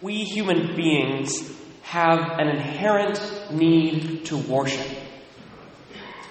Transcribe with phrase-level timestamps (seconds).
[0.00, 4.86] We human beings have an inherent need to worship.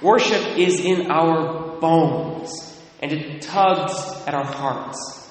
[0.02, 3.94] Worship is in our bones, and it tugs
[4.28, 5.28] at our hearts.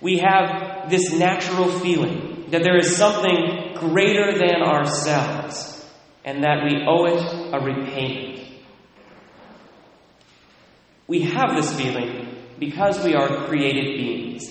[0.00, 5.84] We have this natural feeling that there is something greater than ourselves,
[6.24, 8.46] and that we owe it a repayment.
[11.08, 14.44] We have this feeling because we are created beings.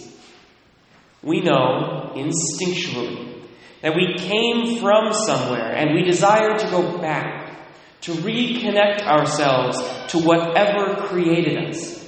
[1.22, 3.44] We know instinctually
[3.82, 7.56] that we came from somewhere and we desire to go back,
[8.02, 9.78] to reconnect ourselves
[10.12, 12.04] to whatever created us.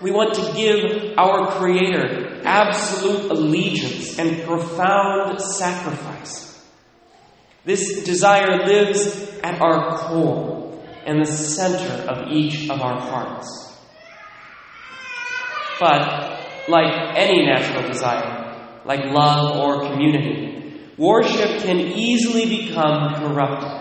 [0.00, 6.62] We want to give our Creator absolute allegiance and profound sacrifice.
[7.64, 13.72] This desire lives at our core and the center of each of our hearts.
[15.80, 18.45] But, like any natural desire,
[18.86, 23.76] like love or community, worship can easily become corrupted.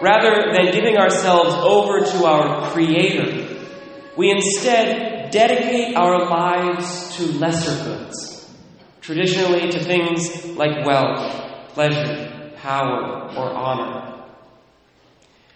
[0.00, 3.56] Rather than giving ourselves over to our Creator,
[4.16, 8.50] we instead dedicate our lives to lesser goods,
[9.00, 14.24] traditionally to things like wealth, pleasure, power, or honor.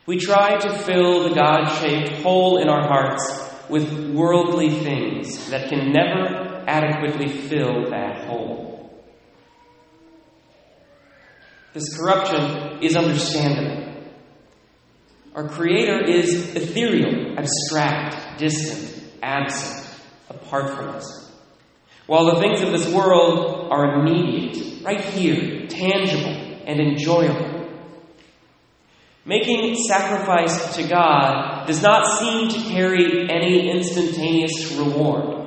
[0.06, 5.68] We try to fill the God shaped hole in our hearts with worldly things that
[5.68, 8.68] can never adequately fill that hole.
[11.72, 13.94] This corruption is understandable.
[15.34, 19.86] Our Creator is ethereal, abstract, distant, absent,
[20.28, 21.30] apart from us.
[22.06, 27.68] While the things of this world are immediate, right here, tangible, and enjoyable.
[29.24, 35.37] Making sacrifice to God does not seem to carry any instantaneous reward,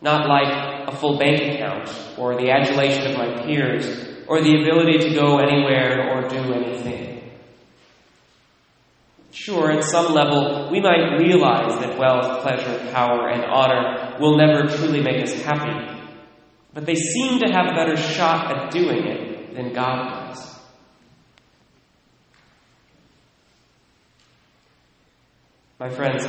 [0.00, 3.86] not like a full bank account, or the adulation of my peers,
[4.28, 7.32] or the ability to go anywhere or do anything.
[9.30, 14.66] Sure, at some level, we might realize that wealth, pleasure, power, and honor will never
[14.66, 16.02] truly make us happy,
[16.74, 20.58] but they seem to have a better shot at doing it than God does.
[25.78, 26.26] My friends,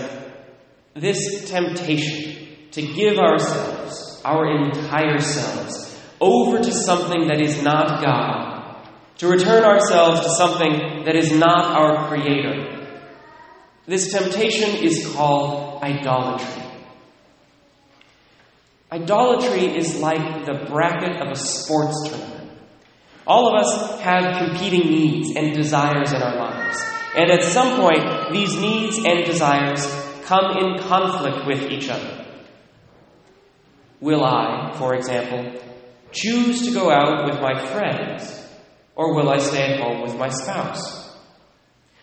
[0.93, 8.87] this temptation to give ourselves, our entire selves, over to something that is not God,
[9.17, 12.79] to return ourselves to something that is not our Creator,
[13.85, 16.63] this temptation is called idolatry.
[18.91, 22.51] Idolatry is like the bracket of a sports tournament.
[23.25, 26.79] All of us have competing needs and desires in our lives.
[27.15, 29.85] And at some point, these needs and desires
[30.25, 32.25] come in conflict with each other.
[34.01, 35.61] Will I, for example,
[36.11, 38.47] choose to go out with my friends,
[38.95, 41.17] or will I stay at home with my spouse?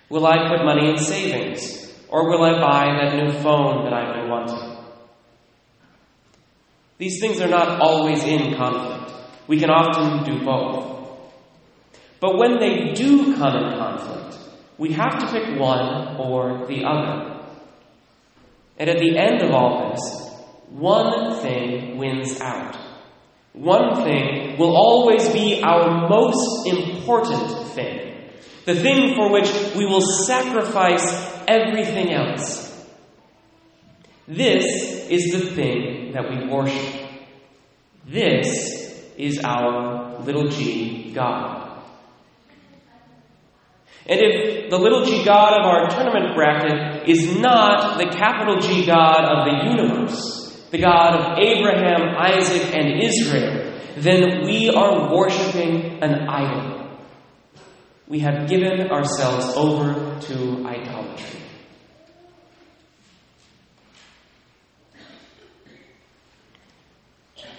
[0.09, 1.93] Will I put money in savings?
[2.09, 4.77] Or will I buy that new phone that I've been wanting?
[6.99, 9.13] These things are not always in conflict.
[9.49, 11.09] We can often do both.
[12.21, 14.39] But when they do come in conflict,
[14.79, 17.45] we have to pick one or the other.
[18.79, 20.26] And at the end of all this,
[20.71, 22.77] one thing wins out.
[23.53, 28.07] One thing will always be our most important thing
[28.67, 31.07] the thing for which we will sacrifice
[31.47, 32.65] everything else.
[34.27, 34.65] This
[35.09, 37.09] is the thing that we worship.
[38.05, 41.81] This is our little g God.
[44.09, 48.85] And if the little g God of our tournament bracket is not the capital G
[48.85, 50.46] God of the universe,
[50.77, 56.77] the God of Abraham, Isaac, and Israel, then we are worshiping an idol
[58.09, 61.41] we have given ourselves over to idolatry.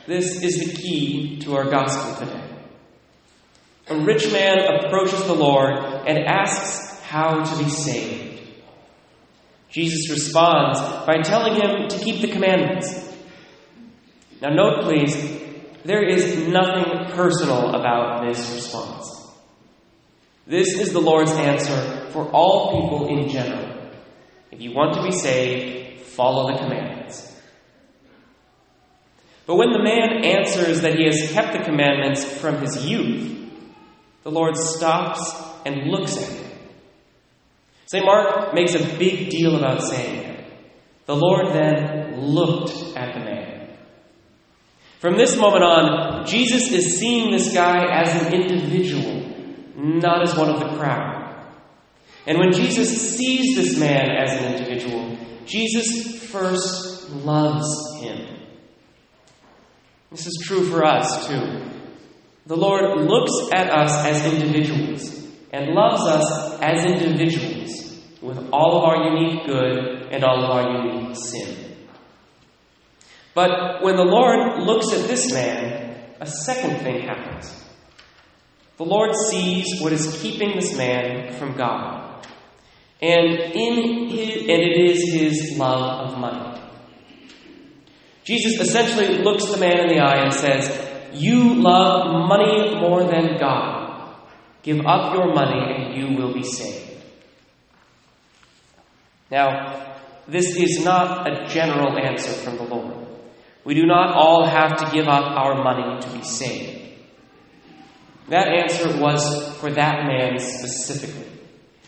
[0.06, 2.44] This is the key to our gospel today.
[3.90, 5.74] A rich man approaches the Lord
[6.08, 8.37] and asks how to be saved.
[9.70, 13.04] Jesus responds by telling him to keep the commandments.
[14.42, 15.16] Now, note please,
[15.84, 19.14] there is nothing personal about this response.
[20.46, 23.92] This is the Lord's answer for all people in general.
[24.52, 27.24] If you want to be saved, follow the commandments.
[29.46, 33.50] But when the man answers that he has kept the commandments from his youth,
[34.24, 35.34] the Lord stops
[35.66, 36.47] and looks at him.
[37.88, 38.06] St.
[38.06, 40.46] Mark makes a big deal about saying it.
[41.06, 43.78] The Lord then looked at the man.
[45.00, 50.50] From this moment on, Jesus is seeing this guy as an individual, not as one
[50.50, 51.46] of the crowd.
[52.26, 58.38] And when Jesus sees this man as an individual, Jesus first loves him.
[60.12, 61.72] This is true for us, too.
[62.48, 65.27] The Lord looks at us as individuals
[65.58, 70.86] and loves us as individuals with all of our unique good and all of our
[70.86, 71.76] unique sin.
[73.34, 77.54] But when the Lord looks at this man, a second thing happens.
[78.78, 82.26] The Lord sees what is keeping this man from God.
[83.02, 86.62] And in his, and it is his love of money.
[88.24, 90.70] Jesus essentially looks the man in the eye and says,
[91.14, 93.77] You love money more than God.
[94.64, 97.04] Give up your money and you will be saved.
[99.32, 99.96] Now,
[100.28, 103.08] this is not a general answer from the Lord.
[103.64, 106.78] We do not all have to give up our money to be saved.
[108.30, 111.28] That answer was for that man specifically.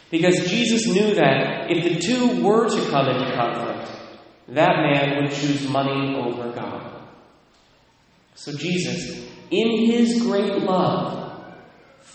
[0.10, 3.92] Because Jesus knew that if the two were to come into conflict,
[4.50, 7.04] that man would choose money over God.
[8.36, 11.29] So Jesus, in his great love,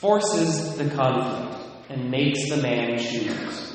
[0.01, 3.73] forces the conflict and makes the man choose.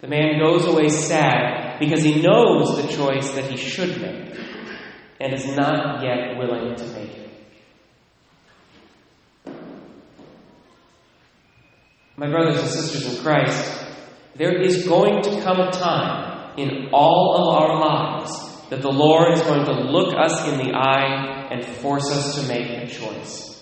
[0.00, 4.38] The man goes away sad because he knows the choice that he should make
[5.20, 7.30] and is not yet willing to make it.
[12.16, 13.86] My brothers and sisters in Christ,
[14.36, 19.32] there is going to come a time in all of our lives that the Lord
[19.32, 23.53] is going to look us in the eye and force us to make a choice.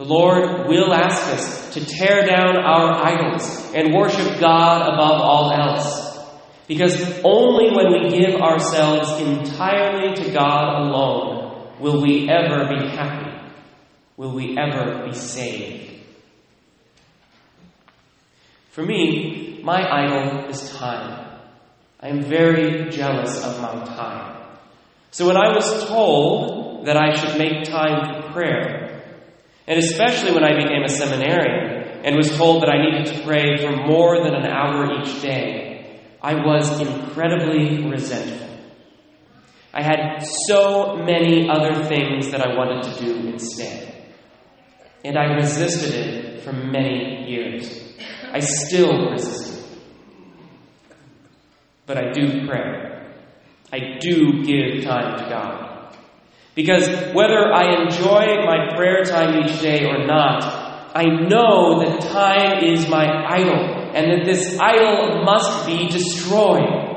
[0.00, 5.52] The Lord will ask us to tear down our idols and worship God above all
[5.52, 6.18] else.
[6.66, 13.30] Because only when we give ourselves entirely to God alone will we ever be happy,
[14.16, 15.92] will we ever be saved.
[18.70, 21.42] For me, my idol is time.
[22.00, 24.46] I am very jealous of my time.
[25.10, 28.89] So when I was told that I should make time for prayer,
[29.70, 33.56] and especially when I became a seminarian and was told that I needed to pray
[33.58, 38.48] for more than an hour each day, I was incredibly resentful.
[39.72, 43.94] I had so many other things that I wanted to do instead.
[45.04, 47.94] And I resisted it for many years.
[48.32, 49.78] I still resist it.
[51.86, 53.04] But I do pray.
[53.72, 55.69] I do give time to God.
[56.54, 60.42] Because whether I enjoy my prayer time each day or not,
[60.94, 66.88] I know that time is my idol and that this idol must be destroyed.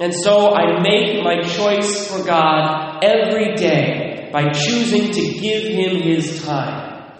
[0.00, 6.02] And so I make my choice for God every day by choosing to give Him
[6.02, 7.12] His time.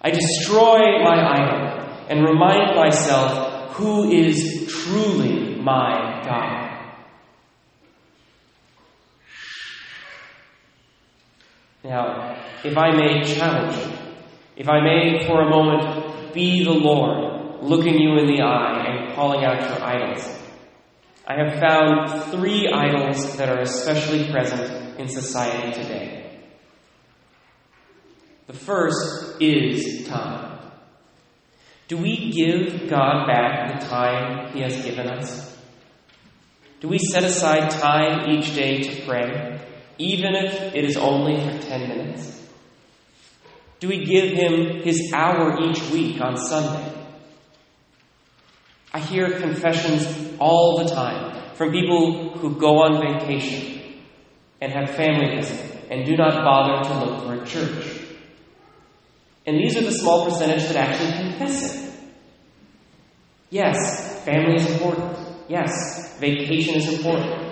[0.00, 6.67] I destroy my idol and remind myself who is truly my God.
[11.88, 13.92] Now, if I may challenge you,
[14.56, 19.14] if I may for a moment be the Lord, looking you in the eye and
[19.14, 20.38] calling out your idols,
[21.26, 26.42] I have found three idols that are especially present in society today.
[28.48, 30.58] The first is time.
[31.86, 35.56] Do we give God back the time He has given us?
[36.80, 39.58] Do we set aside time each day to pray?
[39.98, 42.40] Even if it is only for 10 minutes?
[43.80, 46.94] Do we give him his hour each week on Sunday?
[48.92, 54.00] I hear confessions all the time from people who go on vacation
[54.60, 58.00] and have family visit and do not bother to look for a church.
[59.46, 61.94] And these are the small percentage that actually confess it.
[63.50, 65.16] Yes, family is important.
[65.48, 67.47] Yes, vacation is important.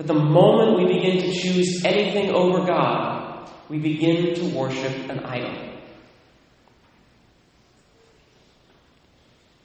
[0.00, 5.18] But the moment we begin to choose anything over God, we begin to worship an
[5.18, 5.74] idol.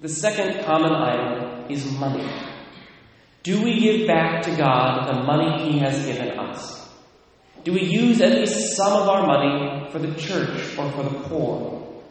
[0.01, 2.29] The second common idol is money.
[3.43, 6.85] Do we give back to God the money He has given us?
[7.63, 11.17] Do we use at least some of our money for the church or for the
[11.29, 12.03] poor?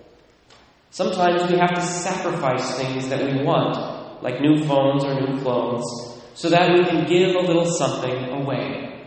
[0.88, 6.13] Sometimes we have to sacrifice things that we want, like new phones or new clothes,
[6.35, 9.07] so that we can give a little something away.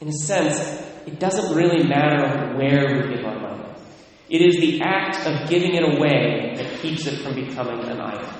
[0.00, 0.58] In a sense,
[1.06, 3.64] it doesn't really matter where we give our money.
[4.28, 8.32] It is the act of giving it away that keeps it from becoming an idol.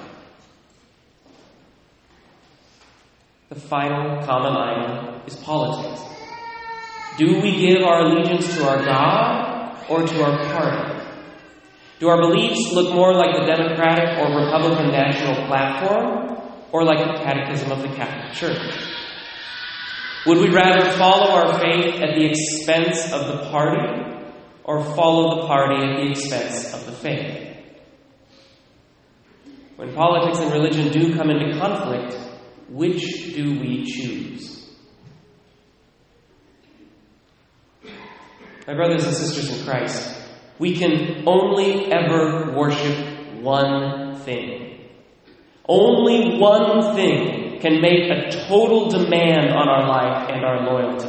[3.51, 6.03] The final common idol is politics.
[7.19, 11.05] Do we give our allegiance to our God or to our party?
[12.01, 16.34] Do our beliefs look more like the Democratic or Republican national platform
[16.75, 18.85] or like the Catechism of the Catholic Church?
[20.27, 24.27] Would we rather follow our faith at the expense of the party
[24.65, 27.57] or follow the party at the expense of the faith?
[29.77, 32.19] When politics and religion do come into conflict,
[32.69, 34.69] which do we choose?
[38.67, 40.13] My brothers and sisters in Christ,
[40.59, 44.74] we can only ever worship one thing.
[45.67, 51.09] Only one thing can make a total demand on our life and our loyalty.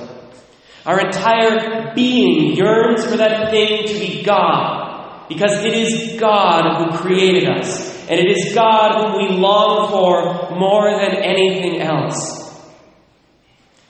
[0.85, 6.97] Our entire being yearns for that thing to be God, because it is God who
[6.99, 12.43] created us, and it is God whom we long for more than anything else.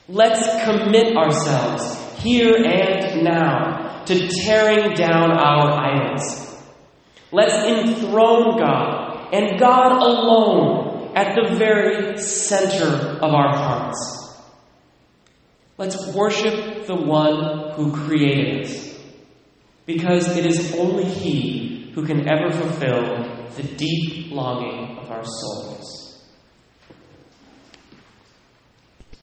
[0.08, 6.60] Let's commit ourselves here and now to tearing down our idols.
[7.30, 14.38] Let's enthrone God and God alone at the very center of our hearts.
[15.78, 18.98] Let's worship the one who created us
[19.84, 26.05] because it is only He who can ever fulfill the deep longing of our souls.